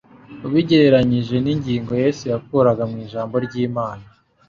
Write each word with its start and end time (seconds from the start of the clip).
ubigereranyije 0.47 1.35
n’ingingo 1.43 1.91
Yesu 2.03 2.23
yakuraga 2.31 2.83
mu 2.89 2.97
Ijambo 3.05 3.35
ry’Imana 3.45 4.05